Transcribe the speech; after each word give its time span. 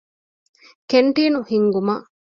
ކެންޓީނު 0.89 1.39
ހިންގުމަށް 1.49 2.05